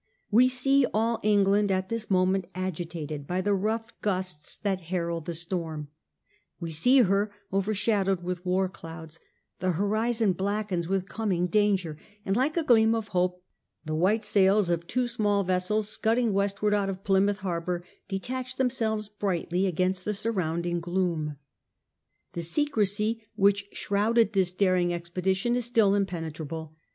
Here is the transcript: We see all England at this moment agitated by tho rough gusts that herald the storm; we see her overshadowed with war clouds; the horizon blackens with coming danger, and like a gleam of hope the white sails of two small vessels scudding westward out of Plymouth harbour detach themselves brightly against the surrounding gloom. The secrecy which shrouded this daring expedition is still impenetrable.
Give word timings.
We 0.31 0.49
see 0.49 0.87
all 0.95 1.19
England 1.21 1.69
at 1.69 1.89
this 1.89 2.09
moment 2.09 2.47
agitated 2.55 3.27
by 3.27 3.41
tho 3.41 3.51
rough 3.51 3.91
gusts 4.01 4.57
that 4.57 4.81
herald 4.89 5.25
the 5.27 5.35
storm; 5.35 5.89
we 6.59 6.71
see 6.71 7.01
her 7.03 7.31
overshadowed 7.53 8.23
with 8.23 8.43
war 8.43 8.67
clouds; 8.67 9.19
the 9.59 9.73
horizon 9.73 10.33
blackens 10.33 10.87
with 10.87 11.07
coming 11.07 11.45
danger, 11.45 11.99
and 12.25 12.35
like 12.35 12.57
a 12.57 12.63
gleam 12.63 12.95
of 12.95 13.09
hope 13.09 13.43
the 13.85 13.93
white 13.93 14.23
sails 14.23 14.71
of 14.71 14.87
two 14.87 15.07
small 15.07 15.43
vessels 15.43 15.87
scudding 15.87 16.33
westward 16.33 16.73
out 16.73 16.89
of 16.89 17.03
Plymouth 17.03 17.41
harbour 17.41 17.83
detach 18.07 18.55
themselves 18.55 19.07
brightly 19.07 19.67
against 19.67 20.03
the 20.03 20.15
surrounding 20.15 20.79
gloom. 20.79 21.37
The 22.33 22.41
secrecy 22.41 23.23
which 23.35 23.67
shrouded 23.73 24.33
this 24.33 24.49
daring 24.49 24.91
expedition 24.95 25.55
is 25.55 25.65
still 25.65 25.93
impenetrable. 25.93 26.75